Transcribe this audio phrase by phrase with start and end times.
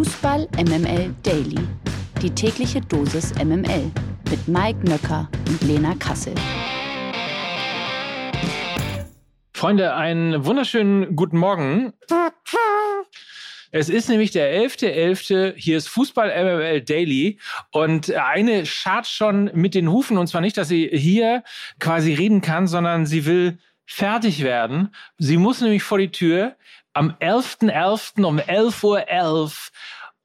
[0.00, 1.58] Fußball MML Daily.
[2.22, 3.90] Die tägliche Dosis MML
[4.30, 6.32] mit Mike Nöcker und Lena Kassel.
[9.52, 11.92] Freunde, einen wunderschönen guten Morgen.
[13.72, 14.86] Es ist nämlich der 11.11.
[14.88, 15.54] .11.
[15.56, 17.38] Hier ist Fußball MML Daily
[17.70, 21.44] und eine schart schon mit den Hufen und zwar nicht, dass sie hier
[21.78, 24.94] quasi reden kann, sondern sie will fertig werden.
[25.18, 26.56] Sie muss nämlich vor die Tür
[26.92, 27.70] am 11.11.
[27.70, 28.24] .11.
[28.24, 29.70] um 11.11 Uhr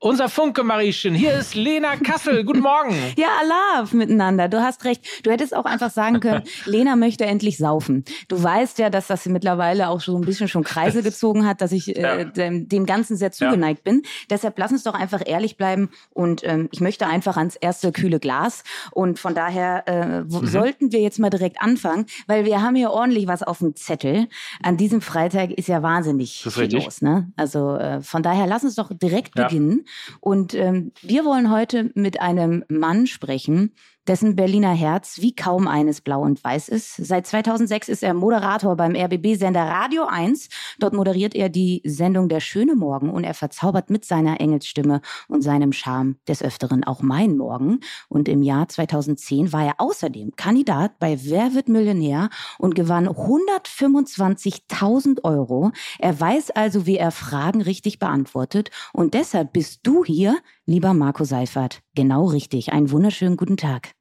[0.06, 2.44] unser Funke Mariechen, hier ist Lena Kassel.
[2.44, 2.96] Guten Morgen.
[3.18, 4.50] Ja, Allah miteinander.
[4.50, 5.02] Du hast recht.
[5.24, 8.04] Du hättest auch einfach sagen können, Lena möchte endlich saufen.
[8.28, 11.72] Du weißt ja, dass das mittlerweile auch so ein bisschen schon Kreise gezogen hat, dass
[11.72, 13.92] ich äh, dem, dem, Ganzen sehr zugeneigt ja.
[13.92, 14.04] bin.
[14.30, 18.20] Deshalb lass uns doch einfach ehrlich bleiben und ähm, ich möchte einfach ans erste kühle
[18.20, 18.64] Glas.
[18.92, 20.46] Und von daher äh, mhm.
[20.46, 24.28] sollten wir jetzt mal direkt anfangen, weil wir haben hier ordentlich was auf dem Zettel.
[24.62, 27.02] An diesem Freitag ist ja wahnsinnig viel los.
[27.02, 27.32] Ne?
[27.38, 29.46] Also äh, von daher lass uns doch direkt ja.
[29.46, 29.86] beginnen.
[30.20, 33.74] Und ähm, wir wollen heute mit einem Mann sprechen,
[34.08, 36.96] dessen Berliner Herz wie kaum eines blau und weiß ist.
[36.96, 40.50] Seit 2006 ist er Moderator beim RBB-Sender Radio 1.
[40.80, 45.42] Dort moderiert er die Sendung Der schöne Morgen und er verzaubert mit seiner Engelsstimme und
[45.42, 47.80] seinem Charme des Öfteren auch mein Morgen.
[48.10, 55.24] Und im Jahr 2010 war er außerdem Kandidat bei Wer wird Millionär und gewann 125.000
[55.24, 55.72] Euro.
[56.00, 60.36] Er weiß also, wie er Fragen richtig beantwortet und deshalb bist du hier,
[60.66, 61.80] lieber Marco Seifert.
[61.96, 62.74] Genau richtig.
[62.74, 63.92] Einen wunderschönen guten Tag.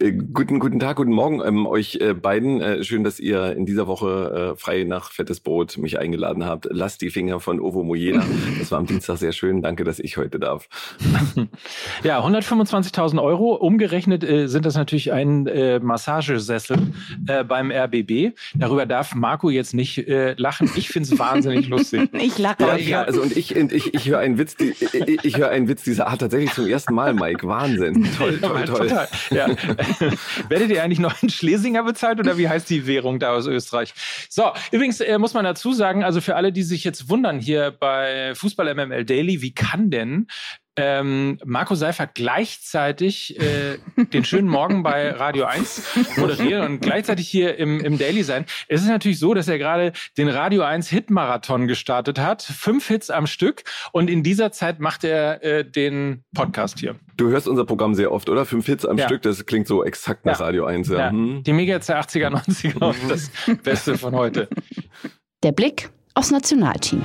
[0.00, 2.60] Äh, guten, guten Tag, guten Morgen ähm, euch äh, beiden.
[2.60, 6.66] Äh, schön, dass ihr in dieser Woche äh, frei nach Fettes Brot mich eingeladen habt.
[6.68, 8.24] Lasst die Finger von Ovo Mojena.
[8.58, 9.62] Das war am Dienstag sehr schön.
[9.62, 10.68] Danke, dass ich heute darf.
[12.02, 13.54] Ja, 125.000 Euro.
[13.54, 16.76] Umgerechnet äh, sind das natürlich ein äh, Massagesessel
[17.26, 18.36] äh, beim RBB.
[18.54, 20.70] Darüber darf Marco jetzt nicht äh, lachen.
[20.76, 22.10] Ich finde es wahnsinnig lustig.
[22.12, 22.56] Ich lache.
[22.60, 25.68] Ja, ja, also und ich, ich, ich höre einen Witz, die, ich, ich höre einen
[25.68, 27.46] Witz dieser Art tatsächlich zum ersten Mal, Mike.
[27.46, 28.08] Wahnsinn.
[28.18, 28.88] Toll, toll, toll.
[28.88, 29.08] Total.
[29.30, 29.46] Ja.
[30.48, 33.94] Werdet ihr eigentlich noch in Schlesinger bezahlt oder wie heißt die Währung da aus Österreich?
[34.28, 37.70] So, übrigens äh, muss man dazu sagen, also für alle, die sich jetzt wundern hier
[37.70, 40.26] bei Fußball MML Daily, wie kann denn
[40.76, 43.78] ähm, Marco Seifert gleichzeitig äh,
[44.12, 48.44] den schönen Morgen bei Radio 1 moderieren und gleichzeitig hier im, im Daily sein.
[48.68, 52.42] Es ist natürlich so, dass er gerade den Radio 1 Hitmarathon gestartet hat.
[52.42, 53.62] Fünf Hits am Stück
[53.92, 56.96] und in dieser Zeit macht er äh, den Podcast hier.
[57.16, 58.44] Du hörst unser Programm sehr oft, oder?
[58.44, 59.06] Fünf Hits am ja.
[59.06, 60.46] Stück, das klingt so exakt nach ja.
[60.46, 60.88] Radio 1.
[60.88, 60.98] Ja.
[60.98, 61.10] ja.
[61.10, 61.42] Hm.
[61.44, 63.30] Die Mega der 80er, 90er und das
[63.62, 64.48] Beste von heute.
[65.42, 67.02] Der Blick aufs Nationalteam.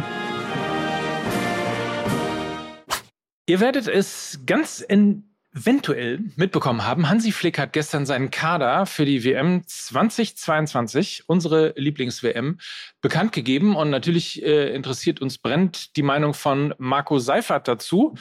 [3.49, 7.09] Ihr werdet es ganz eventuell mitbekommen haben.
[7.09, 12.59] Hansi Flick hat gestern seinen Kader für die WM 2022, unsere Lieblings-WM,
[13.01, 13.75] bekannt gegeben.
[13.75, 18.13] Und natürlich äh, interessiert uns brennt die Meinung von Marco Seifert dazu.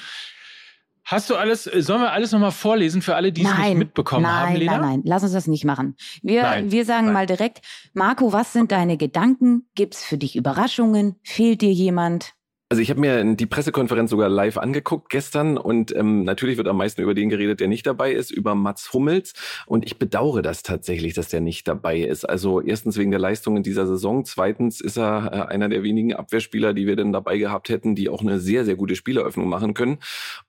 [1.04, 4.46] Hast du alles, sollen wir alles nochmal vorlesen für alle, die es nicht mitbekommen nein,
[4.46, 4.78] haben, Lena?
[4.78, 5.94] Nein, nein, lass uns das nicht machen.
[6.22, 7.12] Wir, nein, wir sagen nein.
[7.14, 7.60] mal direkt,
[7.92, 9.68] Marco, was sind deine Gedanken?
[9.74, 11.16] Gibt's für dich Überraschungen?
[11.22, 12.32] Fehlt dir jemand?
[12.70, 16.76] Also ich habe mir die Pressekonferenz sogar live angeguckt gestern und ähm, natürlich wird am
[16.76, 19.32] meisten über den geredet, der nicht dabei ist, über Mats Hummels.
[19.64, 22.28] Und ich bedauere das tatsächlich, dass der nicht dabei ist.
[22.28, 26.12] Also erstens wegen der Leistung in dieser Saison, zweitens ist er äh, einer der wenigen
[26.12, 29.72] Abwehrspieler, die wir denn dabei gehabt hätten, die auch eine sehr, sehr gute Spieleröffnung machen
[29.72, 29.96] können.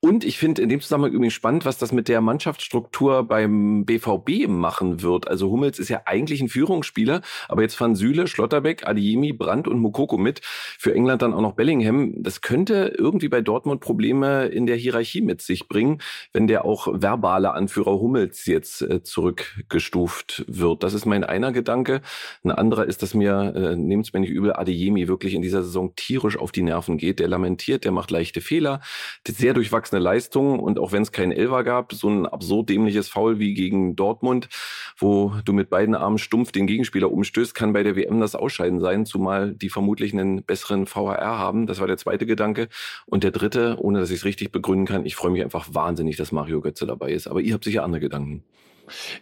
[0.02, 4.50] Und ich finde in dem Zusammenhang übrigens spannend, was das mit der Mannschaftsstruktur beim BVB
[4.50, 5.30] machen wird.
[5.30, 9.80] Also Hummels ist ja eigentlich ein Führungsspieler, aber jetzt fahren Süle, Schlotterbeck, Adiemi, Brandt und
[9.80, 10.42] Mukoko mit.
[10.44, 15.22] Für England dann auch noch Bellingham das könnte irgendwie bei Dortmund Probleme in der Hierarchie
[15.22, 16.00] mit sich bringen,
[16.34, 20.84] wenn der auch verbale Anführer Hummels jetzt äh, zurückgestuft wird.
[20.84, 22.02] Das ist mein einer Gedanke.
[22.44, 25.64] Ein anderer ist, dass mir, äh, nehmt es mir nicht übel, Adeyemi wirklich in dieser
[25.64, 27.20] Saison tierisch auf die Nerven geht.
[27.20, 28.82] Der lamentiert, der macht leichte Fehler,
[29.28, 33.40] sehr durchwachsene Leistungen und auch wenn es keinen Elver gab, so ein absurd dämliches Foul
[33.40, 34.50] wie gegen Dortmund,
[34.98, 38.80] wo du mit beiden Armen stumpf den Gegenspieler umstößt, kann bei der WM das Ausscheiden
[38.80, 41.68] sein, zumal die vermutlich einen besseren VHR haben.
[41.68, 42.70] Das war der zweite Gedanke.
[43.06, 46.18] Und der dritte, ohne dass ich es richtig begründen kann, ich freue mich einfach wahnsinnig,
[46.18, 47.28] dass Mario Götze dabei ist.
[47.28, 48.44] Aber ihr habt sicher andere Gedanken.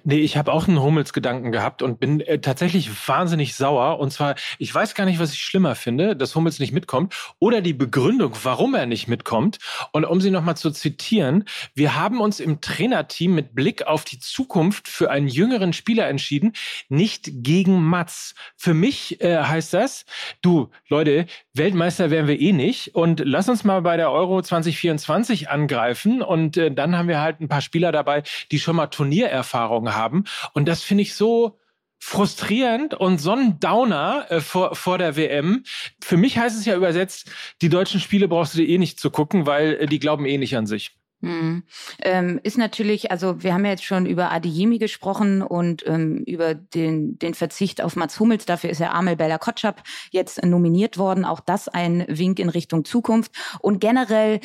[0.03, 3.99] Nee, ich habe auch einen Hummels-Gedanken gehabt und bin äh, tatsächlich wahnsinnig sauer.
[3.99, 7.61] Und zwar, ich weiß gar nicht, was ich schlimmer finde, dass Hummels nicht mitkommt oder
[7.61, 9.59] die Begründung, warum er nicht mitkommt.
[9.91, 14.19] Und um sie nochmal zu zitieren, wir haben uns im Trainerteam mit Blick auf die
[14.19, 16.53] Zukunft für einen jüngeren Spieler entschieden,
[16.89, 18.35] nicht gegen Mats.
[18.55, 20.05] Für mich äh, heißt das,
[20.41, 25.49] du, Leute, Weltmeister wären wir eh nicht und lass uns mal bei der Euro 2024
[25.49, 29.56] angreifen und äh, dann haben wir halt ein paar Spieler dabei, die schon mal Turniererfahrung
[29.57, 30.25] Erfahrung haben.
[30.54, 31.57] Und das finde ich so
[32.00, 35.63] frustrierend und so ein Downer äh, vor, vor der WM.
[36.00, 37.31] Für mich heißt es ja übersetzt,
[37.63, 40.38] die deutschen Spiele brauchst du dir eh nicht zu gucken, weil äh, die glauben eh
[40.38, 40.95] nicht an sich.
[41.21, 41.63] Mhm.
[42.04, 46.53] Ähm, ist natürlich, also wir haben ja jetzt schon über Adeyemi gesprochen und ähm, über
[46.53, 48.45] den, den Verzicht auf Mats Hummels.
[48.45, 49.81] Dafür ist ja Amel Bella Kotschap
[50.12, 51.25] jetzt nominiert worden.
[51.25, 53.31] Auch das ein Wink in Richtung Zukunft.
[53.60, 54.39] Und generell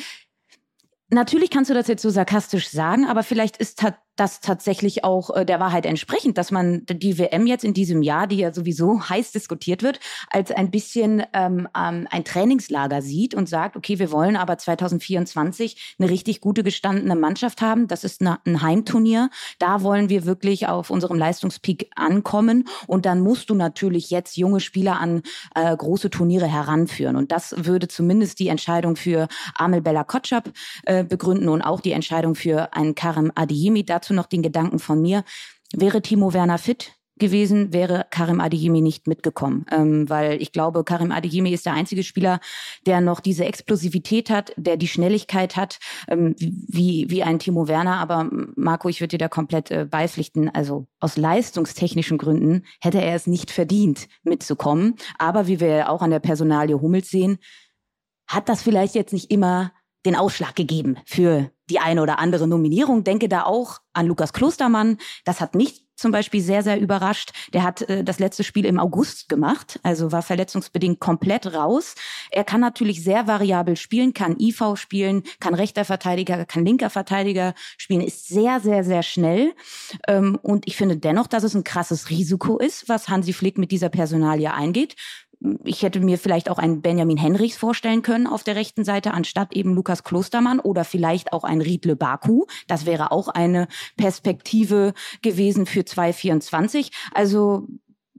[1.13, 3.83] Natürlich kannst du das jetzt so sarkastisch sagen, aber vielleicht ist
[4.15, 8.27] das tatsächlich auch äh, der Wahrheit entsprechend, dass man die WM jetzt in diesem Jahr,
[8.27, 9.99] die ja sowieso heiß diskutiert wird,
[10.29, 15.95] als ein bisschen ähm, ähm, ein Trainingslager sieht und sagt, okay, wir wollen aber 2024
[15.99, 17.87] eine richtig gute gestandene Mannschaft haben.
[17.87, 19.29] Das ist eine, ein Heimturnier.
[19.59, 22.65] Da wollen wir wirklich auf unserem Leistungspeak ankommen.
[22.87, 25.23] Und dann musst du natürlich jetzt junge Spieler an
[25.55, 27.15] äh, große Turniere heranführen.
[27.15, 30.51] Und das würde zumindest die Entscheidung für Amel Bella Kotschap
[30.83, 35.01] äh, begründen und auch die Entscheidung für einen Karim Adeyemi dazu noch den Gedanken von
[35.01, 35.23] mir.
[35.73, 39.65] Wäre Timo Werner fit gewesen, wäre Karim Adeyemi nicht mitgekommen.
[39.71, 42.39] Ähm, weil ich glaube, Karim Adeyemi ist der einzige Spieler,
[42.85, 47.97] der noch diese Explosivität hat, der die Schnelligkeit hat, ähm, wie, wie ein Timo Werner.
[47.97, 50.49] Aber Marco, ich würde dir da komplett äh, beipflichten.
[50.49, 54.95] Also aus leistungstechnischen Gründen hätte er es nicht verdient, mitzukommen.
[55.19, 57.37] Aber wie wir auch an der Personalie Hummels sehen,
[58.27, 59.71] hat das vielleicht jetzt nicht immer
[60.05, 63.03] den Ausschlag gegeben für die eine oder andere Nominierung.
[63.03, 64.97] Denke da auch an Lukas Klostermann.
[65.23, 67.31] Das hat mich zum Beispiel sehr, sehr überrascht.
[67.53, 71.95] Der hat äh, das letzte Spiel im August gemacht, also war verletzungsbedingt komplett raus.
[72.31, 77.53] Er kann natürlich sehr variabel spielen, kann IV spielen, kann rechter Verteidiger, kann linker Verteidiger
[77.77, 79.53] spielen, ist sehr, sehr, sehr schnell.
[80.07, 83.71] Ähm, und ich finde dennoch, dass es ein krasses Risiko ist, was Hansi Flick mit
[83.71, 84.95] dieser Personalie eingeht
[85.63, 89.53] ich hätte mir vielleicht auch einen Benjamin Henrichs vorstellen können auf der rechten Seite, anstatt
[89.53, 92.45] eben Lukas Klostermann oder vielleicht auch ein Riedle Baku.
[92.67, 93.67] Das wäre auch eine
[93.97, 96.91] Perspektive gewesen für 2024.
[97.13, 97.67] Also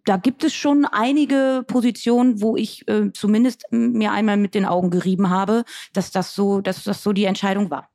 [0.05, 4.91] da gibt es schon einige Positionen, wo ich äh, zumindest mir einmal mit den Augen
[4.91, 7.89] gerieben habe, dass das so, dass das so die Entscheidung war.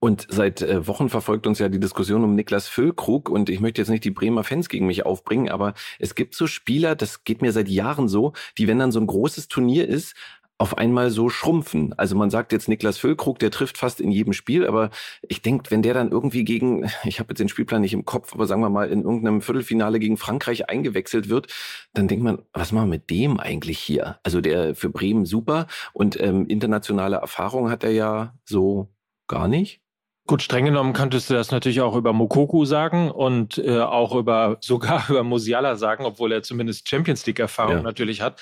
[0.00, 3.80] Und seit äh, Wochen verfolgt uns ja die Diskussion um Niklas Füllkrug und ich möchte
[3.80, 7.42] jetzt nicht die Bremer Fans gegen mich aufbringen, aber es gibt so Spieler, das geht
[7.42, 10.14] mir seit Jahren so, die, wenn dann so ein großes Turnier ist,
[10.58, 11.94] auf einmal so schrumpfen.
[11.96, 14.90] Also man sagt jetzt Niklas Füllkrug, der trifft fast in jedem Spiel, aber
[15.22, 18.34] ich denke, wenn der dann irgendwie gegen, ich habe jetzt den Spielplan nicht im Kopf,
[18.34, 21.46] aber sagen wir mal in irgendeinem Viertelfinale gegen Frankreich eingewechselt wird,
[21.94, 24.18] dann denkt man, was machen wir mit dem eigentlich hier?
[24.24, 28.88] Also der für Bremen super und ähm, internationale Erfahrung hat er ja so
[29.28, 29.80] gar nicht.
[30.28, 34.58] Gut, streng genommen könntest du das natürlich auch über Mokoku sagen und äh, auch über
[34.60, 37.82] sogar über Musiala sagen, obwohl er zumindest Champions League Erfahrung ja.
[37.82, 38.38] natürlich hat.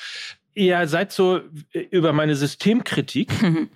[0.55, 1.41] Ihr seid so
[1.73, 3.31] äh, über meine Systemkritik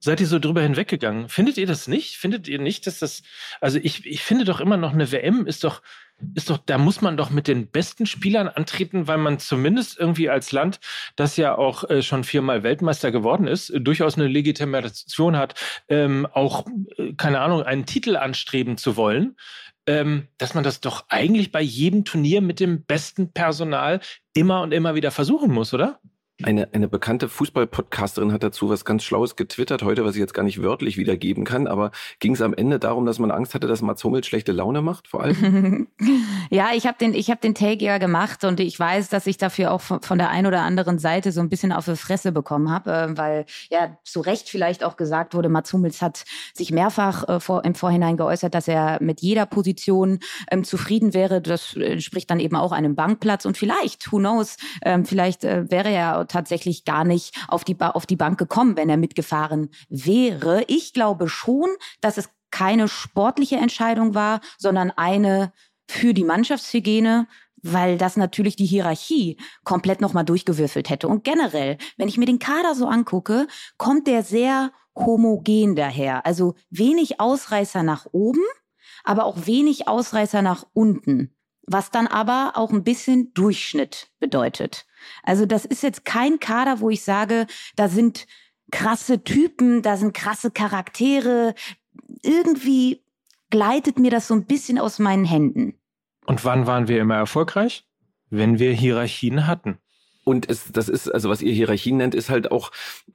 [0.00, 1.28] seid ihr so drüber hinweggegangen.
[1.28, 2.16] Findet ihr das nicht?
[2.16, 3.22] Findet ihr nicht, dass das
[3.60, 5.82] also ich ich finde doch immer noch eine WM ist doch
[6.34, 10.28] ist doch, da muss man doch mit den besten Spielern antreten, weil man zumindest irgendwie
[10.28, 10.80] als Land,
[11.16, 15.54] das ja auch äh, schon viermal Weltmeister geworden ist, äh, durchaus eine Legitimation hat,
[15.88, 19.36] ähm, auch, äh, keine Ahnung, einen Titel anstreben zu wollen.
[19.86, 24.00] Ähm, dass man das doch eigentlich bei jedem Turnier mit dem besten Personal
[24.34, 25.98] immer und immer wieder versuchen muss, oder?
[26.42, 30.42] Eine, eine bekannte Fußball-Podcasterin hat dazu was ganz Schlaues getwittert heute, was ich jetzt gar
[30.42, 33.82] nicht wörtlich wiedergeben kann, aber ging es am Ende darum, dass man Angst hatte, dass
[33.82, 35.88] Mats Hummels schlechte Laune macht, vor allem?
[36.50, 39.36] ja, ich habe den, ich hab den Take ja gemacht und ich weiß, dass ich
[39.36, 42.32] dafür auch von, von der einen oder anderen Seite so ein bisschen auf die Fresse
[42.32, 46.72] bekommen habe, äh, weil ja zu Recht vielleicht auch gesagt wurde, Mats Hummels hat sich
[46.72, 51.42] mehrfach äh, vor, im Vorhinein geäußert, dass er mit jeder Position ähm, zufrieden wäre.
[51.42, 55.90] Das entspricht dann eben auch einem Bankplatz und vielleicht, who knows, ähm, vielleicht äh, wäre
[55.90, 60.64] er tatsächlich gar nicht auf die, ba auf die Bank gekommen, wenn er mitgefahren wäre.
[60.68, 61.68] Ich glaube schon,
[62.00, 65.52] dass es keine sportliche Entscheidung war, sondern eine
[65.88, 67.26] für die Mannschaftshygiene,
[67.62, 71.08] weil das natürlich die Hierarchie komplett nochmal durchgewürfelt hätte.
[71.08, 73.46] Und generell, wenn ich mir den Kader so angucke,
[73.76, 76.26] kommt der sehr homogen daher.
[76.26, 78.42] Also wenig Ausreißer nach oben,
[79.04, 81.34] aber auch wenig Ausreißer nach unten.
[81.72, 84.86] Was dann aber auch ein bisschen Durchschnitt bedeutet.
[85.22, 87.46] Also das ist jetzt kein Kader, wo ich sage,
[87.76, 88.26] da sind
[88.72, 91.54] krasse Typen, da sind krasse Charaktere.
[92.24, 93.04] Irgendwie
[93.50, 95.78] gleitet mir das so ein bisschen aus meinen Händen.
[96.26, 97.86] Und wann waren wir immer erfolgreich?
[98.30, 99.78] Wenn wir Hierarchien hatten.
[100.30, 102.70] Und es, das ist, also was ihr Hierarchien nennt, ist halt auch,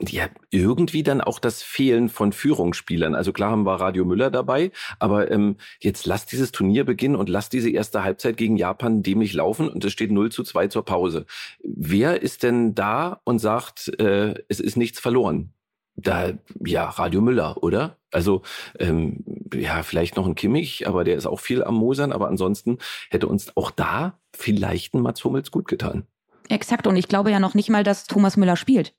[0.05, 3.15] ja, irgendwie dann auch das Fehlen von Führungsspielern.
[3.15, 7.29] Also klar haben wir Radio Müller dabei, aber ähm, jetzt lasst dieses Turnier beginnen und
[7.29, 10.84] lasst diese erste Halbzeit gegen Japan dämlich laufen und es steht 0 zu 2 zur
[10.84, 11.25] Pause.
[11.63, 15.53] Wer ist denn da und sagt, äh, es ist nichts verloren?
[15.95, 16.34] Da,
[16.65, 17.95] ja, Radio Müller, oder?
[18.12, 18.41] Also,
[18.77, 22.12] ähm, ja, vielleicht noch ein Kimmich, aber der ist auch viel am Mosern.
[22.12, 22.79] Aber ansonsten
[23.10, 26.05] hätte uns auch da vielleicht ein Mats Hummels gut getan.
[26.49, 26.87] Exakt.
[26.87, 28.95] Und ich glaube ja noch nicht mal, dass Thomas Müller spielt.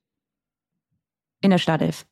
[1.41, 2.07] In der Startelf.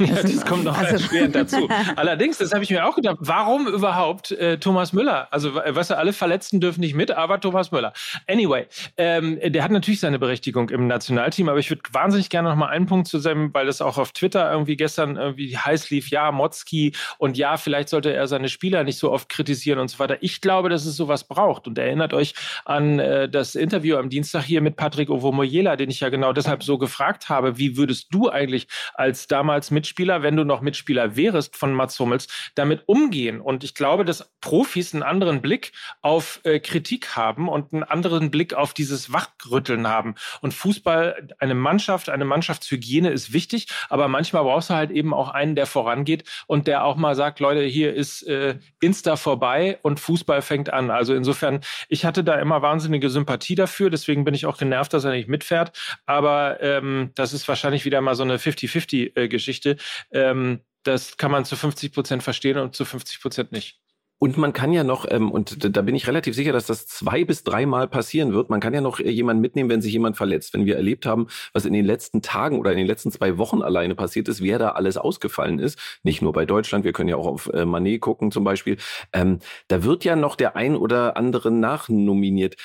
[0.00, 1.68] Ja, das kommt noch also, erschwerend dazu.
[1.96, 5.28] Allerdings, das habe ich mir auch gedacht, warum überhaupt äh, Thomas Müller?
[5.32, 7.92] Also, weißt du, alle Verletzten dürfen nicht mit, aber Thomas Müller.
[8.28, 12.56] Anyway, ähm, der hat natürlich seine Berechtigung im Nationalteam, aber ich würde wahnsinnig gerne noch
[12.56, 16.10] mal einen Punkt zu zusammen, weil das auch auf Twitter irgendwie gestern irgendwie heiß lief,
[16.10, 20.00] ja, Motzki und ja, vielleicht sollte er seine Spieler nicht so oft kritisieren und so
[20.00, 20.18] weiter.
[20.20, 22.34] Ich glaube, dass es sowas braucht und erinnert euch
[22.64, 26.64] an äh, das Interview am Dienstag hier mit Patrick Ovomoyela, den ich ja genau deshalb
[26.64, 31.14] so gefragt habe, wie würdest du eigentlich als damals mit Mitspieler, wenn du noch Mitspieler
[31.14, 33.42] wärst von Mats Hummels, damit umgehen.
[33.42, 38.30] Und ich glaube, dass Profis einen anderen Blick auf äh, Kritik haben und einen anderen
[38.30, 40.14] Blick auf dieses Wachrütteln haben.
[40.40, 45.28] Und Fußball, eine Mannschaft, eine Mannschaftshygiene ist wichtig, aber manchmal brauchst du halt eben auch
[45.28, 50.00] einen, der vorangeht und der auch mal sagt, Leute, hier ist äh, Insta vorbei und
[50.00, 50.90] Fußball fängt an.
[50.90, 51.60] Also insofern,
[51.90, 55.28] ich hatte da immer wahnsinnige Sympathie dafür, deswegen bin ich auch genervt, dass er nicht
[55.28, 55.72] mitfährt.
[56.06, 59.73] Aber ähm, das ist wahrscheinlich wieder mal so eine 50-50-Geschichte.
[60.10, 63.80] Ähm, das kann man zu 50 Prozent verstehen und zu 50 Prozent nicht.
[64.18, 67.24] Und man kann ja noch, ähm, und da bin ich relativ sicher, dass das zwei
[67.24, 70.54] bis dreimal passieren wird, man kann ja noch äh, jemanden mitnehmen, wenn sich jemand verletzt.
[70.54, 73.60] Wenn wir erlebt haben, was in den letzten Tagen oder in den letzten zwei Wochen
[73.60, 77.16] alleine passiert ist, wer da alles ausgefallen ist, nicht nur bei Deutschland, wir können ja
[77.16, 78.78] auch auf äh, Manet gucken zum Beispiel,
[79.12, 82.56] ähm, da wird ja noch der ein oder andere nachnominiert.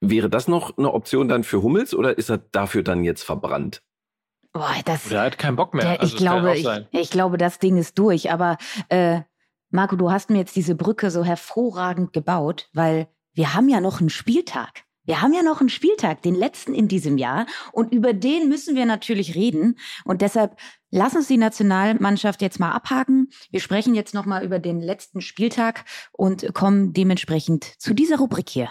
[0.00, 3.80] Wäre das noch eine Option dann für Hummels oder ist er dafür dann jetzt verbrannt?
[4.56, 5.84] Boah, das, Oder er hat keinen Bock mehr.
[5.84, 8.32] Der, also ich, glaube, ich, ich, glaube, das Ding ist durch.
[8.32, 8.56] Aber
[8.88, 9.20] äh,
[9.68, 14.00] Marco, du hast mir jetzt diese Brücke so hervorragend gebaut, weil wir haben ja noch
[14.00, 14.84] einen Spieltag.
[15.04, 17.44] Wir haben ja noch einen Spieltag, den letzten in diesem Jahr.
[17.70, 19.78] Und über den müssen wir natürlich reden.
[20.06, 20.56] Und deshalb
[20.90, 23.28] lass uns die Nationalmannschaft jetzt mal abhaken.
[23.50, 28.70] Wir sprechen jetzt nochmal über den letzten Spieltag und kommen dementsprechend zu dieser Rubrik hier.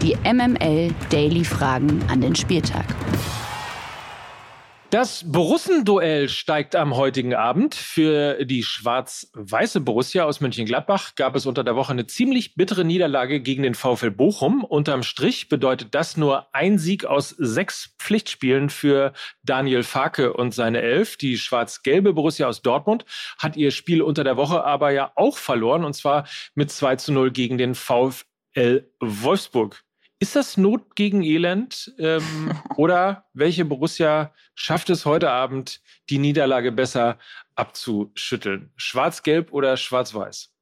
[0.00, 2.86] Die MML Daily Fragen an den Spieltag.
[4.90, 7.76] Das Borussen-Duell steigt am heutigen Abend.
[7.76, 13.40] Für die schwarz-weiße Borussia aus Mönchengladbach gab es unter der Woche eine ziemlich bittere Niederlage
[13.40, 14.64] gegen den VfL Bochum.
[14.64, 19.12] Unterm Strich bedeutet das nur ein Sieg aus sechs Pflichtspielen für
[19.44, 21.16] Daniel Farke und seine Elf.
[21.16, 23.04] Die schwarz-gelbe Borussia aus Dortmund
[23.38, 27.12] hat ihr Spiel unter der Woche aber ja auch verloren und zwar mit 2 zu
[27.12, 29.84] 0 gegen den VfL Wolfsburg.
[30.22, 31.94] Ist das Not gegen Elend?
[31.98, 37.18] Ähm, oder welche Borussia schafft es heute Abend, die Niederlage besser
[37.54, 38.70] abzuschütteln?
[38.76, 40.52] Schwarz-Gelb oder Schwarz-Weiß?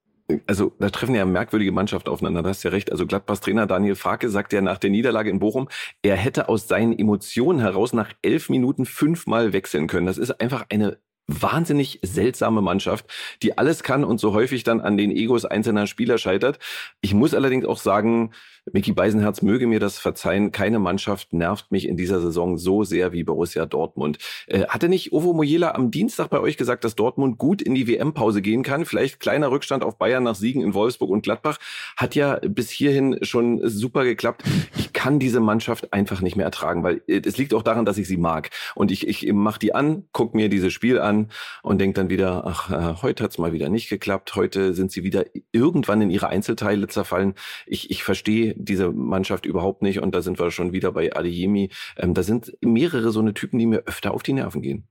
[0.47, 2.93] Also da treffen ja merkwürdige Mannschaften aufeinander, da hast ja recht.
[2.93, 5.69] Also Gladbachs Trainer Daniel Farke sagt ja nach der Niederlage in Bochum,
[6.03, 10.07] er hätte aus seinen Emotionen heraus nach elf Minuten fünfmal wechseln können.
[10.07, 10.99] Das ist einfach eine
[11.29, 13.07] wahnsinnig seltsame Mannschaft,
[13.43, 16.59] die alles kann und so häufig dann an den Egos einzelner Spieler scheitert.
[17.01, 18.33] Ich muss allerdings auch sagen,
[18.73, 20.53] Micky Beisenherz möge mir das verzeihen.
[20.53, 24.19] Keine Mannschaft nervt mich in dieser Saison so sehr wie Borussia Dortmund.
[24.47, 27.87] Äh, hatte nicht Ovo Mojela am Dienstag bei euch gesagt, dass Dortmund gut in die
[27.87, 28.85] WM-Pause gehen kann?
[28.85, 31.59] Vielleicht kleiner Rückstand auf Bayern nach Siegen in Wolfsburg und Gladbach.
[31.97, 34.43] Hat ja bis hierhin schon super geklappt.
[34.77, 37.99] Ich kann diese Mannschaft einfach nicht mehr ertragen, weil äh, es liegt auch daran, dass
[37.99, 38.51] ich sie mag.
[38.75, 41.29] Und ich, ich mache die an, guck mir dieses Spiel an
[41.63, 44.35] und denk dann wieder, ach, äh, heute hat's mal wieder nicht geklappt.
[44.35, 47.35] Heute sind sie wieder irgendwann in ihre Einzelteile zerfallen.
[47.67, 50.01] Ich, ich verstehe diese Mannschaft überhaupt nicht.
[50.01, 51.71] Und da sind wir schon wieder bei Adeyemi.
[51.97, 54.89] Ähm, da sind mehrere so eine Typen, die mir öfter auf die Nerven gehen.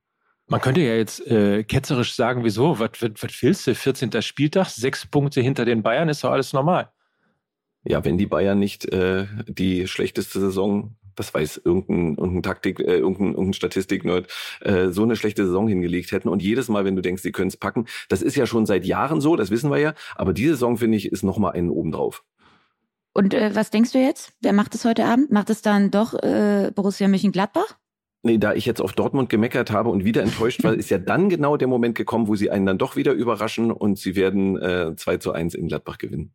[0.50, 3.76] Man könnte ja jetzt äh, ketzerisch sagen, wieso, was, was, was willst du?
[3.76, 4.22] 14.
[4.22, 6.90] Spieltag, sechs Punkte hinter den Bayern, ist doch alles normal.
[7.84, 12.98] Ja, wenn die Bayern nicht äh, die schlechteste Saison, das weiß irgendein, irgendein Taktik, äh,
[12.98, 14.32] irgendein, irgendein Statistik-Nerd,
[14.62, 17.50] äh, so eine schlechte Saison hingelegt hätten und jedes Mal, wenn du denkst, sie können
[17.50, 20.52] es packen, das ist ja schon seit Jahren so, das wissen wir ja, aber diese
[20.52, 22.24] Saison, finde ich, ist nochmal einen obendrauf.
[23.18, 24.32] Und äh, was denkst du jetzt?
[24.42, 25.32] Wer macht es heute Abend?
[25.32, 27.76] Macht es dann doch äh, Borussia Mönchengladbach?
[28.22, 31.28] Nee, da ich jetzt auf Dortmund gemeckert habe und wieder enttäuscht war, ist ja dann
[31.28, 34.96] genau der Moment gekommen, wo sie einen dann doch wieder überraschen und sie werden äh,
[34.96, 36.32] 2 zu 1 in Gladbach gewinnen.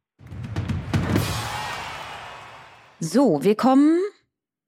[2.98, 4.00] So, wir kommen,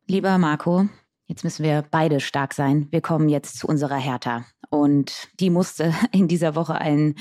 [0.07, 0.87] lieber Marco,
[1.27, 2.87] jetzt müssen wir beide stark sein.
[2.93, 4.45] Wir kommen jetzt zu unserer Hertha.
[4.71, 7.17] Und die musste in dieser Woche einen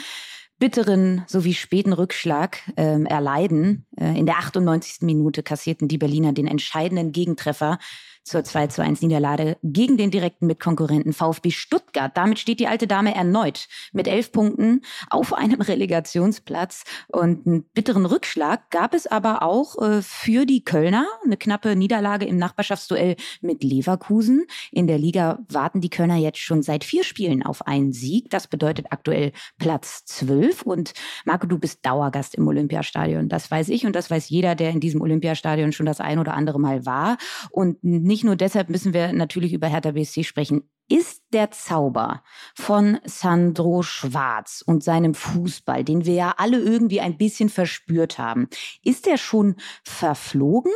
[0.64, 3.86] bitteren sowie späten Rückschlag ähm, erleiden.
[3.98, 5.02] Äh, in der 98.
[5.02, 7.80] Minute kassierten die Berliner den entscheidenden Gegentreffer
[8.24, 12.16] zur 2 zu 1 Niederlage gegen den direkten Mitkonkurrenten VfB Stuttgart.
[12.16, 16.84] Damit steht die alte Dame erneut mit elf Punkten auf einem Relegationsplatz.
[17.10, 21.06] Und einen bitteren Rückschlag gab es aber auch äh, für die Kölner.
[21.26, 24.46] Eine knappe Niederlage im Nachbarschaftsduell mit Leverkusen.
[24.72, 28.30] In der Liga warten die Kölner jetzt schon seit vier Spielen auf einen Sieg.
[28.30, 30.06] Das bedeutet aktuell Platz
[30.54, 30.62] zwölf.
[30.64, 30.94] Und
[31.26, 33.30] Marco, du bist Dauergast im Olympiastadion.
[33.30, 36.34] Das weiß ich und das weiß jeder, der in diesem Olympiastadion schon das ein oder
[36.34, 37.18] andere Mal war.
[37.52, 40.64] Und nicht nur deshalb müssen wir natürlich über Hertha BSC sprechen.
[40.90, 42.24] Ist der Zauber
[42.56, 48.50] von Sandro Schwarz und seinem Fußball, den wir ja alle irgendwie ein bisschen verspürt haben,
[48.84, 50.74] ist der schon verflogen?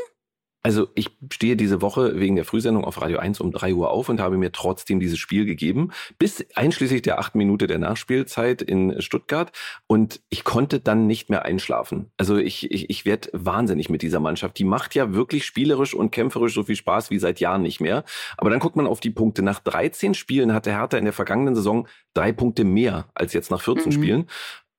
[0.63, 4.09] Also ich stehe diese Woche wegen der Frühsendung auf Radio 1 um 3 Uhr auf
[4.09, 9.01] und habe mir trotzdem dieses Spiel gegeben, bis einschließlich der acht Minute der Nachspielzeit in
[9.01, 9.51] Stuttgart.
[9.87, 12.11] Und ich konnte dann nicht mehr einschlafen.
[12.17, 14.57] Also ich, ich, ich werde wahnsinnig mit dieser Mannschaft.
[14.57, 18.03] Die macht ja wirklich spielerisch und kämpferisch so viel Spaß wie seit Jahren nicht mehr.
[18.35, 19.43] Aber dann guckt man auf die Punkte.
[19.43, 23.61] Nach 13 Spielen hatte Hertha in der vergangenen Saison drei Punkte mehr als jetzt nach
[23.61, 23.91] 14 mhm.
[23.91, 24.27] Spielen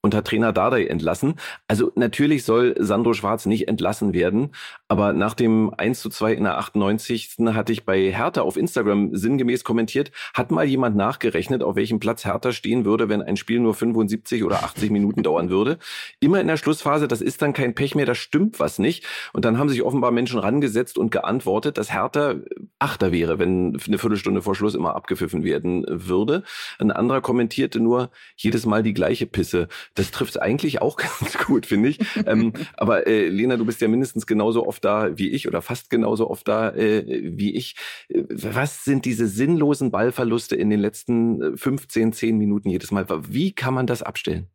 [0.00, 1.35] und hat Trainer Dardai entlassen.
[1.67, 4.50] Also natürlich soll Sandro Schwarz nicht entlassen werden,
[4.87, 7.37] aber nach dem 1 zu 2 in der 98.
[7.47, 12.25] hatte ich bei Hertha auf Instagram sinngemäß kommentiert, hat mal jemand nachgerechnet, auf welchem Platz
[12.25, 15.78] Hertha stehen würde, wenn ein Spiel nur 75 oder 80 Minuten dauern würde.
[16.21, 19.05] Immer in der Schlussphase, das ist dann kein Pech mehr, da stimmt was nicht.
[19.33, 22.37] Und dann haben sich offenbar Menschen rangesetzt und geantwortet, dass Hertha
[22.78, 26.45] Achter wäre, wenn eine Viertelstunde vor Schluss immer abgepfiffen werden würde.
[26.78, 29.69] Ein anderer kommentierte nur jedes Mal die gleiche Pisse.
[29.99, 31.99] Das trifft eigentlich auch ganz gut, finde ich.
[32.26, 35.90] ähm, aber äh, Lena, du bist ja mindestens genauso oft da wie ich oder fast
[35.90, 37.05] genauso oft da äh,
[37.37, 37.76] wie ich.
[38.09, 43.07] Was sind diese sinnlosen Ballverluste in den letzten 15, äh, 10 Minuten jedes Mal?
[43.28, 44.47] Wie kann man das abstellen?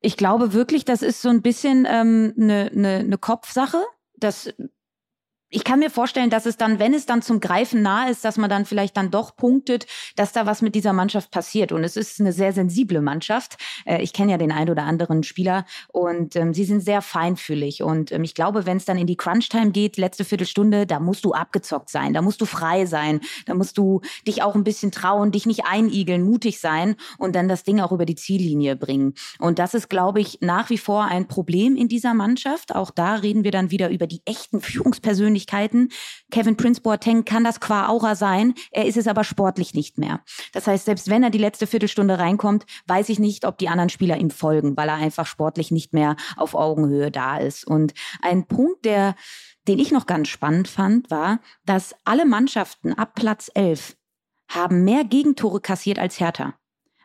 [0.00, 3.78] Ich glaube wirklich, das ist so ein bisschen eine ähm, ne, ne, ne Kopfsache.
[4.16, 4.52] Das
[5.54, 8.38] ich kann mir vorstellen, dass es dann, wenn es dann zum Greifen nahe ist, dass
[8.38, 11.72] man dann vielleicht dann doch punktet, dass da was mit dieser Mannschaft passiert.
[11.72, 13.58] Und es ist eine sehr sensible Mannschaft.
[13.84, 17.82] Äh, ich kenne ja den einen oder anderen Spieler und ähm, sie sind sehr feinfühlig.
[17.82, 21.22] Und ähm, ich glaube, wenn es dann in die Crunch-Time geht, letzte Viertelstunde, da musst
[21.26, 24.90] du abgezockt sein, da musst du frei sein, da musst du dich auch ein bisschen
[24.90, 29.14] trauen, dich nicht einigeln, mutig sein und dann das Ding auch über die Ziellinie bringen.
[29.38, 32.74] Und das ist, glaube ich, nach wie vor ein Problem in dieser Mannschaft.
[32.74, 35.88] Auch da reden wir dann wieder über die echten Führungspersönlichkeiten Persönlichkeiten.
[36.30, 40.20] Kevin Prince Boateng kann das qua Aura sein, er ist es aber sportlich nicht mehr.
[40.52, 43.90] Das heißt, selbst wenn er die letzte Viertelstunde reinkommt, weiß ich nicht, ob die anderen
[43.90, 47.66] Spieler ihm folgen, weil er einfach sportlich nicht mehr auf Augenhöhe da ist.
[47.66, 49.14] Und ein Punkt, der
[49.68, 53.96] den ich noch ganz spannend fand, war, dass alle Mannschaften ab Platz 11
[54.48, 56.54] haben mehr Gegentore kassiert als Hertha.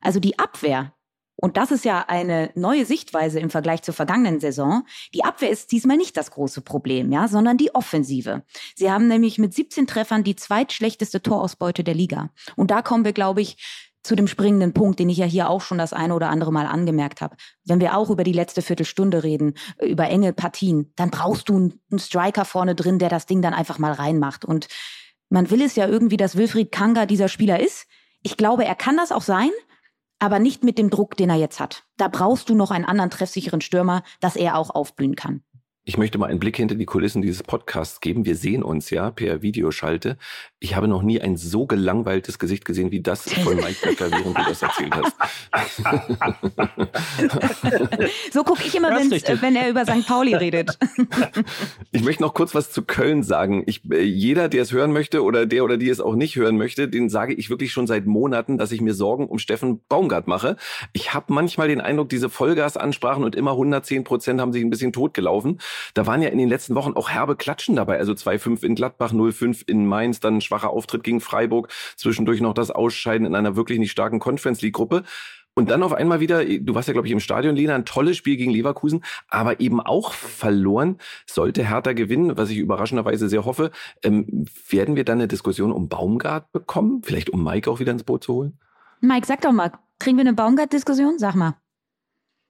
[0.02, 0.97] Also die Abwehr
[1.40, 4.84] und das ist ja eine neue Sichtweise im Vergleich zur vergangenen Saison.
[5.14, 8.44] Die Abwehr ist diesmal nicht das große Problem, ja, sondern die Offensive.
[8.76, 12.32] Sie haben nämlich mit 17 Treffern die zweitschlechteste Torausbeute der Liga.
[12.56, 13.58] Und da kommen wir, glaube ich,
[14.02, 16.66] zu dem springenden Punkt, den ich ja hier auch schon das eine oder andere Mal
[16.66, 17.36] angemerkt habe.
[17.66, 22.00] Wenn wir auch über die letzte Viertelstunde reden, über enge Partien, dann brauchst du einen
[22.00, 24.44] Striker vorne drin, der das Ding dann einfach mal reinmacht.
[24.44, 24.70] Und
[25.30, 27.86] man will es ja irgendwie, dass Wilfried Kanga dieser Spieler ist.
[28.24, 29.52] Ich glaube, er kann das auch sein
[30.20, 31.84] aber nicht mit dem Druck, den er jetzt hat.
[31.98, 35.44] Da brauchst du noch einen anderen treffsicheren Stürmer, dass er auch aufblühen kann.
[35.90, 38.26] Ich möchte mal einen Blick hinter die Kulissen dieses Podcasts geben.
[38.26, 40.18] Wir sehen uns ja per Videoschalte.
[40.60, 44.38] Ich habe noch nie ein so gelangweiltes Gesicht gesehen wie das von Mike Becker, während
[44.38, 45.16] du das erzählt hast.
[48.34, 50.06] so gucke ich immer, wenn er über St.
[50.06, 50.78] Pauli redet.
[51.94, 53.64] ich möchte noch kurz was zu Köln sagen.
[53.66, 56.58] Ich, äh, jeder, der es hören möchte oder der oder die es auch nicht hören
[56.58, 60.28] möchte, den sage ich wirklich schon seit Monaten, dass ich mir Sorgen um Steffen Baumgart
[60.28, 60.58] mache.
[60.92, 64.92] Ich habe manchmal den Eindruck, diese Vollgasansprachen und immer 110 Prozent haben sich ein bisschen
[64.92, 65.60] totgelaufen.
[65.94, 67.98] Da waren ja in den letzten Wochen auch herbe Klatschen dabei.
[67.98, 72.54] Also 2-5 in Gladbach, 0-5 in Mainz, dann ein schwacher Auftritt gegen Freiburg, zwischendurch noch
[72.54, 75.04] das Ausscheiden in einer wirklich nicht starken Conference League Gruppe.
[75.58, 78.16] Und dann auf einmal wieder, du warst ja, glaube ich, im Stadion, Lena, ein tolles
[78.16, 81.00] Spiel gegen Leverkusen, aber eben auch verloren.
[81.26, 83.72] Sollte Hertha gewinnen, was ich überraschenderweise sehr hoffe,
[84.04, 87.02] ähm, werden wir dann eine Diskussion um Baumgart bekommen?
[87.04, 88.60] Vielleicht um Mike auch wieder ins Boot zu holen?
[89.02, 91.18] Mike, sag doch mal, kriegen wir eine Baumgart-Diskussion?
[91.18, 91.56] Sag mal.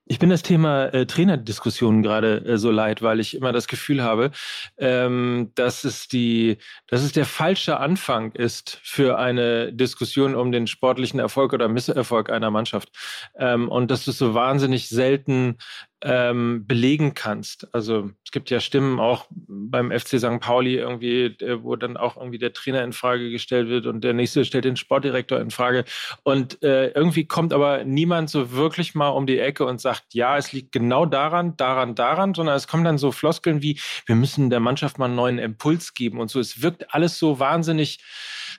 [0.09, 4.01] Ich bin das Thema äh, Trainerdiskussionen gerade äh, so leid, weil ich immer das Gefühl
[4.03, 4.31] habe,
[4.77, 10.67] ähm, dass es die, dass es der falsche Anfang ist für eine Diskussion um den
[10.67, 12.89] sportlichen Erfolg oder Misserfolg einer Mannschaft.
[13.37, 15.57] Ähm, und dass es so wahnsinnig selten
[16.01, 17.73] ähm, belegen kannst.
[17.73, 20.39] Also es gibt ja Stimmen auch beim FC St.
[20.39, 24.45] Pauli irgendwie, wo dann auch irgendwie der Trainer in Frage gestellt wird und der nächste
[24.45, 25.86] stellt den Sportdirektor in Frage.
[26.23, 30.38] Und äh, irgendwie kommt aber niemand so wirklich mal um die Ecke und sagt, ja,
[30.38, 34.51] es liegt genau daran, daran, daran, sondern es kommen dann so Floskeln wie, wir müssen
[34.51, 36.39] der Mannschaft mal einen neuen Impuls geben und so.
[36.39, 37.99] Es wirkt alles so wahnsinnig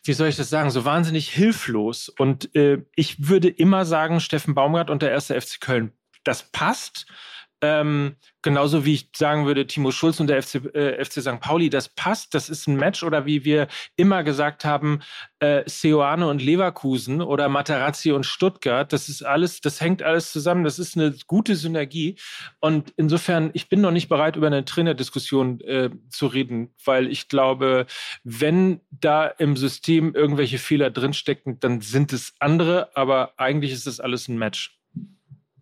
[0.05, 2.09] wie soll ich das sagen, so wahnsinnig hilflos.
[2.09, 5.93] Und äh, ich würde immer sagen, Steffen Baumgart und der erste FC Köln
[6.29, 7.07] das passt.
[7.61, 11.41] Ähm, genauso wie ich sagen würde, Timo Schulz und der FC, äh, FC St.
[11.41, 13.03] Pauli, das passt, das ist ein Match.
[13.03, 15.01] Oder wie wir immer gesagt haben,
[15.41, 20.63] äh, Seoane und Leverkusen oder Materazzi und Stuttgart, das ist alles, das hängt alles zusammen,
[20.63, 22.17] das ist eine gute Synergie.
[22.61, 27.27] Und insofern, ich bin noch nicht bereit, über eine Trainerdiskussion äh, zu reden, weil ich
[27.27, 27.87] glaube,
[28.23, 33.99] wenn da im System irgendwelche Fehler drinstecken, dann sind es andere, aber eigentlich ist das
[33.99, 34.78] alles ein Match.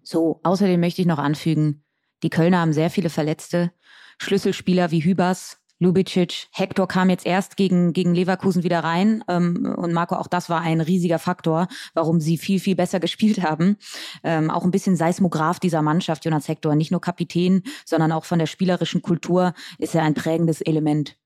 [0.07, 1.83] So, außerdem möchte ich noch anfügen,
[2.23, 3.73] die Kölner haben sehr viele Verletzte.
[4.19, 9.25] Schlüsselspieler wie Hübers, Lubicic, Hector kam jetzt erst gegen, gegen Leverkusen wieder rein.
[9.27, 13.42] Ähm, und Marco, auch das war ein riesiger Faktor, warum sie viel, viel besser gespielt
[13.42, 13.79] haben.
[14.23, 16.77] Ähm, auch ein bisschen Seismograph dieser Mannschaft, Jonas Hector.
[16.77, 21.19] Nicht nur Kapitän, sondern auch von der spielerischen Kultur ist er ein prägendes Element.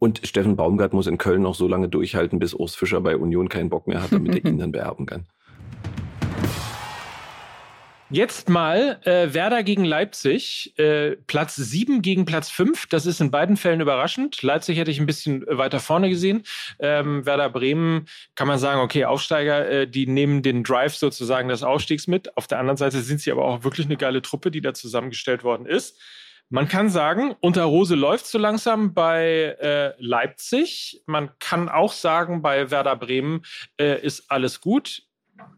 [0.00, 3.48] Und Steffen Baumgart muss in Köln noch so lange durchhalten, bis Urs Fischer bei Union
[3.48, 5.26] keinen Bock mehr hat, damit er ihn dann beerben kann.
[8.08, 10.78] Jetzt mal äh, Werder gegen Leipzig.
[10.78, 12.86] Äh, Platz 7 gegen Platz 5.
[12.86, 14.42] Das ist in beiden Fällen überraschend.
[14.42, 16.44] Leipzig hätte ich ein bisschen weiter vorne gesehen.
[16.78, 21.64] Ähm, Werder Bremen kann man sagen, okay, Aufsteiger, äh, die nehmen den Drive sozusagen des
[21.64, 22.36] Aufstiegs mit.
[22.36, 25.42] Auf der anderen Seite sind sie aber auch wirklich eine geile Truppe, die da zusammengestellt
[25.42, 26.00] worden ist.
[26.48, 31.02] Man kann sagen, unter Rose läuft so langsam bei äh, Leipzig.
[31.06, 33.42] Man kann auch sagen, bei Werder Bremen
[33.80, 35.05] äh, ist alles gut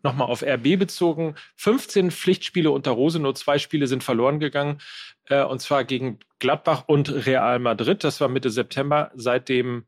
[0.03, 4.81] nochmal auf RB bezogen, 15 Pflichtspiele unter Rose, nur zwei Spiele sind verloren gegangen,
[5.27, 8.05] äh, und zwar gegen Gladbach und Real Madrid.
[8.05, 9.11] Das war Mitte September.
[9.15, 9.87] Seitdem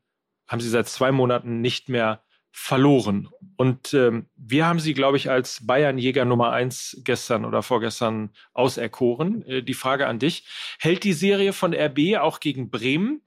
[0.49, 3.29] haben sie seit zwei Monaten nicht mehr verloren.
[3.57, 9.43] Und ähm, wir haben sie, glaube ich, als Bayernjäger Nummer eins gestern oder vorgestern auserkoren.
[9.45, 10.47] Äh, die Frage an dich.
[10.79, 13.23] Hält die Serie von RB auch gegen Bremen?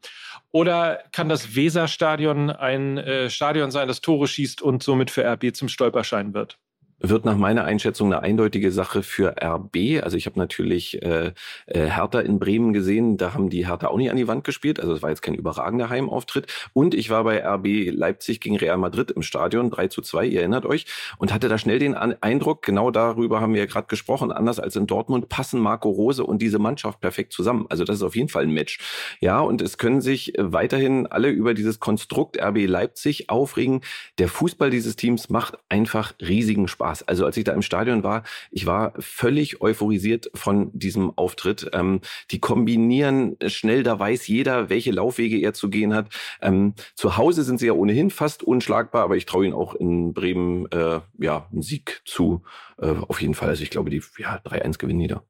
[0.52, 5.56] Oder kann das Weserstadion ein äh, Stadion sein, das Tore schießt und somit für RB
[5.56, 6.58] zum Stolperschein wird?
[7.06, 10.02] Wird nach meiner Einschätzung eine eindeutige Sache für RB.
[10.02, 11.34] Also ich habe natürlich äh,
[11.66, 14.80] äh, Hertha in Bremen gesehen, da haben die Hertha auch nicht an die Wand gespielt,
[14.80, 16.48] also es war jetzt kein überragender Heimauftritt.
[16.72, 20.40] Und ich war bei RB Leipzig gegen Real Madrid im Stadion, 3 zu 2, ihr
[20.40, 20.86] erinnert euch,
[21.18, 24.78] und hatte da schnell den Eindruck, genau darüber haben wir ja gerade gesprochen, anders als
[24.78, 27.66] in Dortmund passen Marco Rose und diese Mannschaft perfekt zusammen.
[27.68, 28.80] Also das ist auf jeden Fall ein Match.
[29.20, 33.82] Ja, und es können sich weiterhin alle über dieses Konstrukt RB Leipzig aufregen.
[34.20, 36.93] Der Fußball dieses Teams macht einfach riesigen Spaß.
[36.94, 37.08] Spaß.
[37.08, 41.70] Also als ich da im Stadion war, ich war völlig euphorisiert von diesem Auftritt.
[41.74, 42.02] Ähm,
[42.32, 46.10] die kombinieren schnell, da weiß jeder, welche Laufwege er zu gehen hat.
[46.42, 50.14] Ähm, zu Hause sind sie ja ohnehin fast unschlagbar, aber ich traue ihnen auch in
[50.14, 52.44] Bremen äh, ja einen Sieg zu.
[52.78, 53.50] Äh, auf jeden Fall.
[53.50, 55.24] Also ich glaube, die ja, 3-1 gewinnen die da.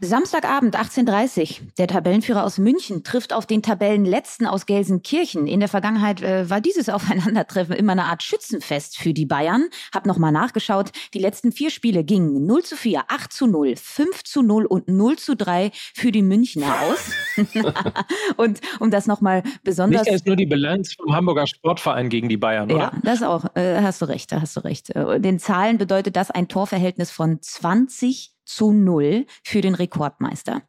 [0.00, 1.68] Samstagabend 18.30 Uhr.
[1.78, 5.46] Der Tabellenführer aus München trifft auf den Tabellenletzten aus Gelsenkirchen.
[5.46, 9.68] In der Vergangenheit äh, war dieses Aufeinandertreffen immer eine Art Schützenfest für die Bayern.
[9.94, 10.90] Hab nochmal nachgeschaut.
[11.14, 14.88] Die letzten vier Spiele gingen 0 zu 4, 8 zu 0, 5 zu 0 und
[14.88, 17.12] 0 zu 3 für die Münchner aus.
[18.36, 20.02] und um das nochmal besonders...
[20.02, 22.80] Nicht erst nur die Bilanz vom Hamburger Sportverein gegen die Bayern, oder?
[22.80, 23.44] Ja, das auch.
[23.54, 24.90] Äh, hast du recht, hast du recht.
[24.90, 30.62] Äh, den Zahlen bedeutet das ein Torverhältnis von 20 zu 0 für den Rekordmeister.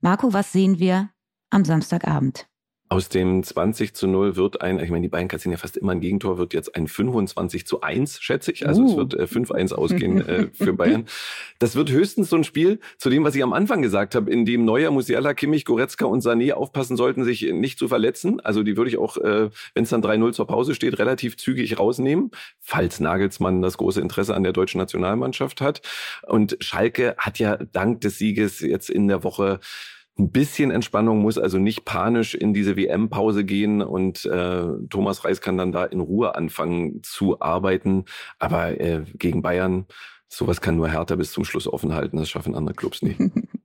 [0.00, 1.10] Marco, was sehen wir
[1.50, 2.48] am Samstagabend?
[2.90, 5.92] Aus dem 20 zu 0 wird ein, ich meine, die Bayern kassieren ja fast immer
[5.92, 8.68] ein Gegentor, wird jetzt ein 25 zu 1, schätze ich.
[8.68, 8.86] Also uh.
[8.86, 11.06] es wird äh, 5-1 ausgehen äh, für Bayern.
[11.58, 14.44] Das wird höchstens so ein Spiel zu dem, was ich am Anfang gesagt habe, in
[14.44, 18.40] dem Neuer, Musiala, Kimmich, Goretzka und Sané aufpassen sollten, sich nicht zu verletzen.
[18.40, 21.78] Also die würde ich auch, äh, wenn es dann 3-0 zur Pause steht, relativ zügig
[21.78, 25.80] rausnehmen, falls Nagelsmann das große Interesse an der deutschen Nationalmannschaft hat.
[26.26, 29.60] Und Schalke hat ja dank des Sieges jetzt in der Woche
[30.18, 35.40] ein bisschen Entspannung muss also nicht panisch in diese WM-Pause gehen und äh, Thomas Reis
[35.40, 38.04] kann dann da in Ruhe anfangen zu arbeiten.
[38.38, 39.86] Aber äh, gegen Bayern,
[40.28, 42.16] sowas kann nur Hertha bis zum Schluss offen halten.
[42.16, 43.20] Das schaffen andere Clubs nicht.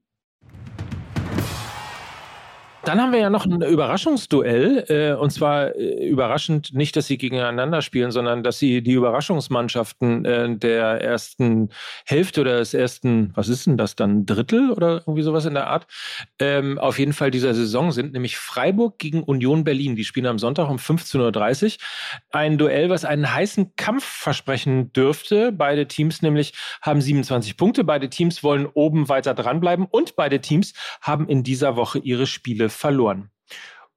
[2.89, 4.85] Dann haben wir ja noch ein Überraschungsduell.
[4.89, 10.25] Äh, und zwar äh, überraschend nicht, dass sie gegeneinander spielen, sondern dass sie die Überraschungsmannschaften
[10.25, 11.69] äh, der ersten
[12.03, 15.67] Hälfte oder des ersten, was ist denn das dann, Drittel oder irgendwie sowas in der
[15.67, 15.85] Art,
[16.39, 19.95] ähm, auf jeden Fall dieser Saison sind, nämlich Freiburg gegen Union Berlin.
[19.95, 21.71] Die spielen am Sonntag um 15.30 Uhr.
[22.31, 25.51] Ein Duell, was einen heißen Kampf versprechen dürfte.
[25.51, 27.83] Beide Teams nämlich haben 27 Punkte.
[27.83, 32.69] Beide Teams wollen oben weiter dranbleiben und beide Teams haben in dieser Woche ihre Spiele
[32.79, 33.29] verloren.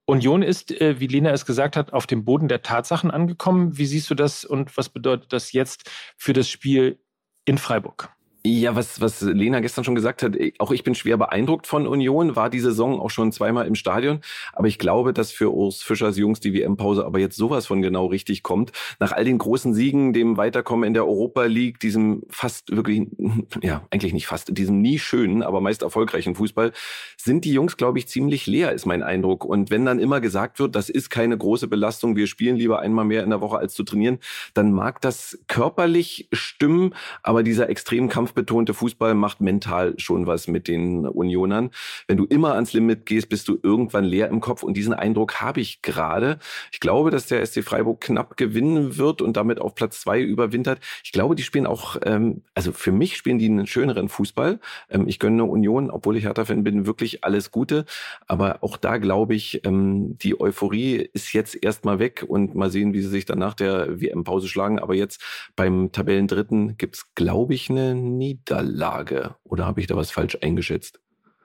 [0.05, 3.79] Union ist, äh, wie Lena es gesagt hat, auf dem Boden der Tatsachen angekommen.
[3.79, 6.99] Wie siehst du das und was bedeutet das jetzt für das Spiel
[7.45, 8.11] in Freiburg?
[8.45, 12.35] Ja, was, was Lena gestern schon gesagt hat, auch ich bin schwer beeindruckt von Union,
[12.35, 14.21] war die Saison auch schon zweimal im Stadion.
[14.53, 18.07] Aber ich glaube, dass für Urs Fischers Jungs die WM-Pause aber jetzt sowas von genau
[18.07, 18.73] richtig kommt.
[18.99, 23.07] Nach all den großen Siegen, dem Weiterkommen in der Europa League, diesem fast wirklich,
[23.63, 26.73] ja, eigentlich nicht fast, diesem nie schönen, aber meist erfolgreichen Fußball,
[27.17, 29.45] sind die Jungs, glaube ich, ziemlich leer, ist mein Eindruck.
[29.45, 33.05] Und wenn dann immer gesagt wird, das ist keine große Belastung, wir spielen lieber einmal
[33.05, 34.19] mehr in der Woche als zu trainieren,
[34.53, 40.49] dann mag das körperlich stimmen, aber dieser extremen Kampf kampfbetonte Fußball macht mental schon was
[40.49, 41.71] mit den Unionern.
[42.09, 45.41] Wenn du immer ans Limit gehst, bist du irgendwann leer im Kopf und diesen Eindruck
[45.41, 46.39] habe ich gerade.
[46.73, 50.81] Ich glaube, dass der SC Freiburg knapp gewinnen wird und damit auf Platz zwei überwintert.
[51.05, 54.61] Ich glaube, die spielen auch, ähm, also für mich spielen die einen schöneren Fußball.
[54.89, 57.85] Ähm, ich gönne Union, obwohl ich Hertha-Fan bin, wirklich alles Gute.
[58.27, 62.95] Aber auch da glaube ich, ähm, die Euphorie ist jetzt erstmal weg und mal sehen,
[62.95, 64.79] wie sie sich dann nach der WM-Pause schlagen.
[64.79, 65.21] Aber jetzt
[65.55, 69.35] beim Tabellendritten gibt's, glaube ich, eine Niederlage.
[69.43, 71.01] Oder habe ich da was falsch eingeschätzt?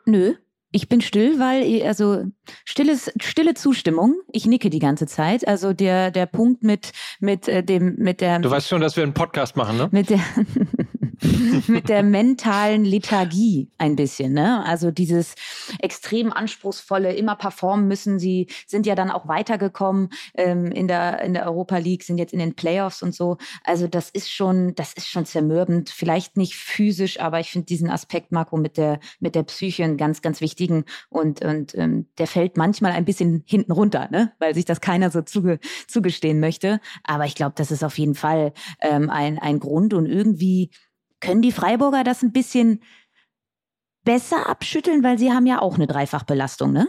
[0.05, 0.35] Nö,
[0.71, 2.25] ich bin still, weil, also
[2.63, 4.15] stilles, stille Zustimmung.
[4.31, 5.47] Ich nicke die ganze Zeit.
[5.47, 8.39] Also der, der Punkt mit, mit äh, dem, mit der.
[8.39, 9.89] Du weißt schon, dass wir einen Podcast machen, ne?
[9.91, 10.19] Mit der,
[11.67, 14.63] mit der mentalen Lethargie ein bisschen, ne?
[14.65, 15.33] Also dieses
[15.79, 18.19] extrem anspruchsvolle, immer performen müssen.
[18.19, 22.33] Sie sind ja dann auch weitergekommen ähm, in der in der Europa League, sind jetzt
[22.33, 23.37] in den Playoffs und so.
[23.63, 25.89] Also das ist schon, das ist schon zermürbend.
[25.89, 29.97] Vielleicht nicht physisch, aber ich finde diesen Aspekt Marco mit der mit der Psyche einen
[29.97, 34.33] ganz ganz wichtigen und und ähm, der fällt manchmal ein bisschen hinten runter, ne?
[34.39, 36.79] Weil sich das keiner so zuge zugestehen möchte.
[37.03, 40.69] Aber ich glaube, das ist auf jeden Fall ähm, ein ein Grund und irgendwie
[41.19, 42.81] können die Freiburger das ein bisschen
[44.03, 46.87] besser abschütteln, weil sie haben ja auch eine Dreifachbelastung, ne?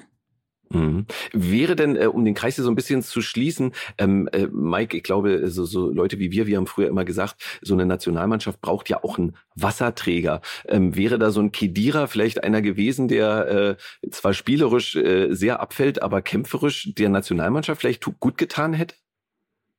[0.71, 1.07] Mhm.
[1.33, 4.97] Wäre denn, äh, um den Kreis hier so ein bisschen zu schließen, ähm, äh, Mike,
[4.97, 8.61] ich glaube, so, so Leute wie wir, wir haben früher immer gesagt, so eine Nationalmannschaft
[8.61, 10.43] braucht ja auch einen Wasserträger.
[10.67, 15.61] Ähm, wäre da so ein Kedira vielleicht einer gewesen, der äh, zwar spielerisch äh, sehr
[15.61, 18.95] abfällt, aber kämpferisch der Nationalmannschaft vielleicht gut getan hätte?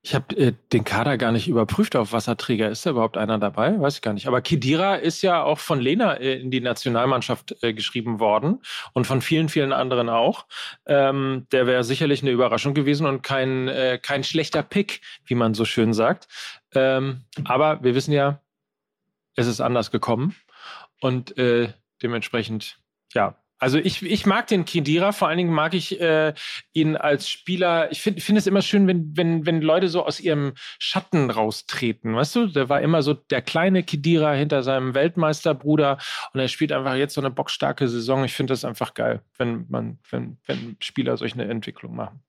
[0.01, 2.69] Ich habe äh, den Kader gar nicht überprüft auf Wasserträger.
[2.69, 3.79] Ist da überhaupt einer dabei?
[3.79, 4.27] Weiß ich gar nicht.
[4.27, 8.61] Aber Kedira ist ja auch von Lena äh, in die Nationalmannschaft äh, geschrieben worden
[8.93, 10.45] und von vielen, vielen anderen auch.
[10.85, 15.53] Ähm, der wäre sicherlich eine Überraschung gewesen und kein, äh, kein schlechter Pick, wie man
[15.53, 16.29] so schön sagt.
[16.73, 18.41] Ähm, aber wir wissen ja,
[19.35, 20.33] es ist anders gekommen
[21.01, 22.79] und äh, dementsprechend,
[23.13, 26.33] ja, also ich, ich mag den Kindira, vor allen Dingen mag ich äh,
[26.73, 27.91] ihn als Spieler.
[27.91, 32.15] Ich finde finde es immer schön, wenn, wenn, wenn Leute so aus ihrem Schatten raustreten.
[32.15, 35.97] Weißt du, der war immer so der kleine Kindira hinter seinem Weltmeisterbruder
[36.33, 38.23] und er spielt einfach jetzt so eine bockstarke Saison.
[38.23, 42.21] Ich finde das einfach geil, wenn man, wenn, wenn Spieler solch eine Entwicklung machen.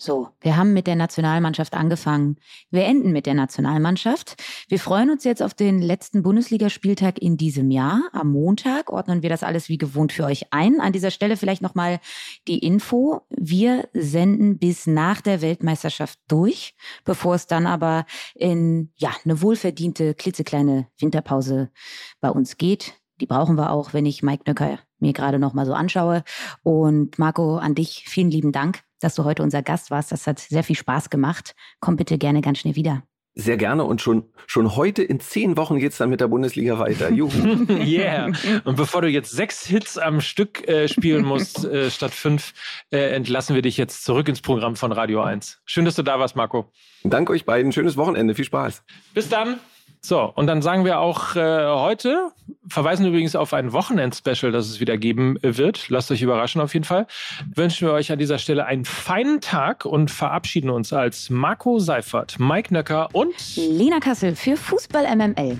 [0.00, 2.36] So, wir haben mit der Nationalmannschaft angefangen.
[2.70, 4.36] Wir enden mit der Nationalmannschaft.
[4.68, 8.02] Wir freuen uns jetzt auf den letzten Bundesligaspieltag in diesem Jahr.
[8.12, 10.80] Am Montag ordnen wir das alles wie gewohnt für euch ein.
[10.80, 11.98] An dieser Stelle vielleicht nochmal
[12.46, 13.22] die Info.
[13.30, 18.06] Wir senden bis nach der Weltmeisterschaft durch, bevor es dann aber
[18.36, 21.72] in, ja, eine wohlverdiente, klitzekleine Winterpause
[22.20, 22.94] bei uns geht.
[23.20, 26.22] Die brauchen wir auch, wenn ich Mike Nöcker mir gerade nochmal so anschaue.
[26.62, 30.12] Und Marco, an dich vielen lieben Dank dass du heute unser Gast warst.
[30.12, 31.54] Das hat sehr viel Spaß gemacht.
[31.80, 33.02] Komm bitte gerne ganz schnell wieder.
[33.40, 36.80] Sehr gerne und schon, schon heute in zehn Wochen geht es dann mit der Bundesliga
[36.80, 37.08] weiter.
[37.12, 37.30] Juhu.
[37.68, 38.32] yeah.
[38.64, 42.52] Und bevor du jetzt sechs Hits am Stück äh, spielen musst, äh, statt fünf,
[42.90, 45.60] äh, entlassen wir dich jetzt zurück ins Programm von Radio 1.
[45.66, 46.72] Schön, dass du da warst, Marco.
[47.04, 47.70] Danke euch beiden.
[47.70, 48.34] Schönes Wochenende.
[48.34, 48.82] Viel Spaß.
[49.14, 49.60] Bis dann.
[50.00, 52.30] So, und dann sagen wir auch äh, heute,
[52.68, 55.88] verweisen übrigens auf ein Wochenend-Special, das es wieder geben wird.
[55.88, 57.06] Lasst euch überraschen auf jeden Fall.
[57.54, 62.38] Wünschen wir euch an dieser Stelle einen feinen Tag und verabschieden uns als Marco Seifert,
[62.38, 65.58] Mike Nöcker und Lena Kassel für Fußball MML.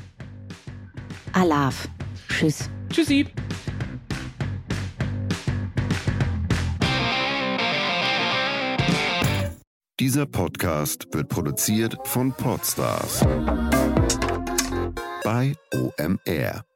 [1.33, 1.89] Alaf.
[2.29, 2.71] Tschüss.
[2.91, 3.27] Tschüssi.
[10.01, 13.27] Dieser Podcast wird produziert von Podstars
[15.23, 16.68] bei OMR.